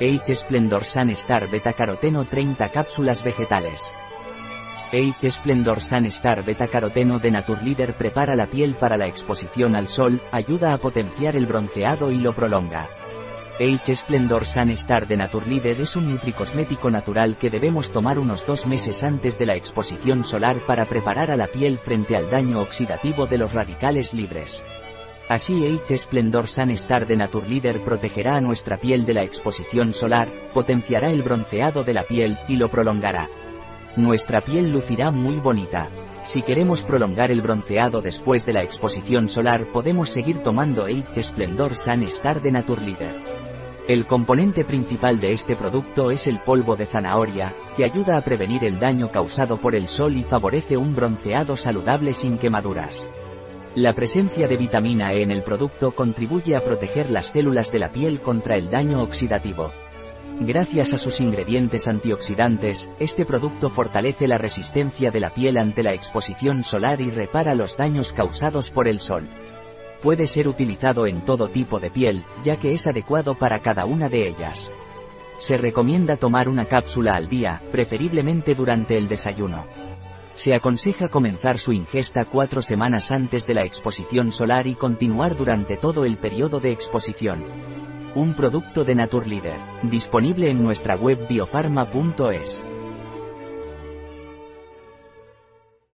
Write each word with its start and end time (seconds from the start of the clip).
H. 0.00 0.34
Splendor 0.34 0.84
Sun 0.84 1.10
Star 1.10 1.48
Beta 1.48 1.72
Caroteno 1.72 2.24
30 2.24 2.68
cápsulas 2.70 3.22
vegetales. 3.22 3.94
H. 4.92 5.30
Splendor 5.30 5.80
Sun 5.80 6.06
Star 6.06 6.44
Beta 6.44 6.66
Caroteno 6.66 7.20
de 7.20 7.30
Naturleader 7.30 7.94
prepara 7.94 8.34
la 8.34 8.46
piel 8.46 8.74
para 8.74 8.96
la 8.96 9.06
exposición 9.06 9.76
al 9.76 9.86
sol, 9.86 10.20
ayuda 10.32 10.72
a 10.72 10.78
potenciar 10.78 11.36
el 11.36 11.46
bronceado 11.46 12.10
y 12.10 12.18
lo 12.18 12.32
prolonga. 12.32 12.88
H. 13.60 13.94
Splendor 13.94 14.46
Sun 14.46 14.70
Star 14.70 15.06
de 15.06 15.16
Naturleader 15.16 15.80
es 15.80 15.94
un 15.94 16.10
nutricosmético 16.10 16.90
natural 16.90 17.38
que 17.38 17.50
debemos 17.50 17.92
tomar 17.92 18.18
unos 18.18 18.44
dos 18.44 18.66
meses 18.66 19.00
antes 19.00 19.38
de 19.38 19.46
la 19.46 19.54
exposición 19.54 20.24
solar 20.24 20.56
para 20.66 20.86
preparar 20.86 21.30
a 21.30 21.36
la 21.36 21.46
piel 21.46 21.78
frente 21.78 22.16
al 22.16 22.28
daño 22.30 22.60
oxidativo 22.60 23.28
de 23.28 23.38
los 23.38 23.52
radicales 23.52 24.12
libres. 24.12 24.64
Así 25.28 25.66
H. 25.66 25.96
Splendor 25.96 26.48
Sun 26.48 26.70
Star 26.72 27.06
de 27.06 27.16
Naturleader 27.16 27.80
protegerá 27.80 28.36
a 28.36 28.40
nuestra 28.42 28.76
piel 28.76 29.06
de 29.06 29.14
la 29.14 29.22
exposición 29.22 29.94
solar, 29.94 30.28
potenciará 30.52 31.10
el 31.10 31.22
bronceado 31.22 31.82
de 31.82 31.94
la 31.94 32.04
piel 32.04 32.36
y 32.46 32.56
lo 32.56 32.70
prolongará. 32.70 33.30
Nuestra 33.96 34.42
piel 34.42 34.70
lucirá 34.70 35.10
muy 35.10 35.36
bonita. 35.36 35.88
Si 36.24 36.42
queremos 36.42 36.82
prolongar 36.82 37.30
el 37.30 37.40
bronceado 37.40 38.02
después 38.02 38.44
de 38.44 38.52
la 38.52 38.62
exposición 38.62 39.28
solar 39.28 39.66
podemos 39.72 40.10
seguir 40.10 40.42
tomando 40.42 40.84
H. 40.84 41.22
Splendor 41.22 41.74
Sun 41.74 42.02
Star 42.04 42.42
de 42.42 42.52
Naturleader. 42.52 43.14
El 43.88 44.06
componente 44.06 44.64
principal 44.64 45.20
de 45.20 45.32
este 45.32 45.56
producto 45.56 46.10
es 46.10 46.26
el 46.26 46.38
polvo 46.38 46.76
de 46.76 46.86
zanahoria, 46.86 47.54
que 47.76 47.84
ayuda 47.84 48.16
a 48.16 48.22
prevenir 48.22 48.64
el 48.64 48.78
daño 48.78 49.10
causado 49.10 49.58
por 49.58 49.74
el 49.74 49.88
sol 49.88 50.16
y 50.16 50.22
favorece 50.22 50.76
un 50.78 50.94
bronceado 50.94 51.56
saludable 51.56 52.14
sin 52.14 52.38
quemaduras. 52.38 53.08
La 53.76 53.92
presencia 53.92 54.46
de 54.46 54.56
vitamina 54.56 55.12
E 55.14 55.22
en 55.22 55.32
el 55.32 55.42
producto 55.42 55.90
contribuye 55.96 56.54
a 56.54 56.64
proteger 56.64 57.10
las 57.10 57.26
células 57.26 57.72
de 57.72 57.80
la 57.80 57.90
piel 57.90 58.20
contra 58.20 58.56
el 58.56 58.70
daño 58.70 59.02
oxidativo. 59.02 59.72
Gracias 60.38 60.92
a 60.92 60.98
sus 60.98 61.20
ingredientes 61.20 61.88
antioxidantes, 61.88 62.88
este 63.00 63.26
producto 63.26 63.70
fortalece 63.70 64.28
la 64.28 64.38
resistencia 64.38 65.10
de 65.10 65.18
la 65.18 65.30
piel 65.30 65.58
ante 65.58 65.82
la 65.82 65.92
exposición 65.92 66.62
solar 66.62 67.00
y 67.00 67.10
repara 67.10 67.56
los 67.56 67.76
daños 67.76 68.12
causados 68.12 68.70
por 68.70 68.86
el 68.86 69.00
sol. 69.00 69.28
Puede 70.02 70.28
ser 70.28 70.46
utilizado 70.46 71.08
en 71.08 71.24
todo 71.24 71.48
tipo 71.48 71.80
de 71.80 71.90
piel, 71.90 72.22
ya 72.44 72.56
que 72.56 72.72
es 72.72 72.86
adecuado 72.86 73.34
para 73.34 73.58
cada 73.58 73.86
una 73.86 74.08
de 74.08 74.28
ellas. 74.28 74.70
Se 75.38 75.56
recomienda 75.56 76.16
tomar 76.16 76.48
una 76.48 76.66
cápsula 76.66 77.16
al 77.16 77.28
día, 77.28 77.60
preferiblemente 77.72 78.54
durante 78.54 78.96
el 78.96 79.08
desayuno. 79.08 79.66
Se 80.34 80.54
aconseja 80.54 81.08
comenzar 81.08 81.58
su 81.58 81.72
ingesta 81.72 82.24
cuatro 82.24 82.60
semanas 82.60 83.12
antes 83.12 83.46
de 83.46 83.54
la 83.54 83.64
exposición 83.64 84.32
solar 84.32 84.66
y 84.66 84.74
continuar 84.74 85.36
durante 85.36 85.76
todo 85.76 86.04
el 86.04 86.18
periodo 86.18 86.58
de 86.58 86.72
exposición. 86.72 87.44
Un 88.16 88.34
producto 88.34 88.84
de 88.84 88.94
Naturleader, 88.94 89.58
disponible 89.82 90.50
en 90.50 90.62
nuestra 90.62 90.96
web 90.96 91.26
biofarma.es. 91.28 92.64